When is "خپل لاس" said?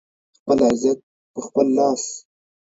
1.47-2.03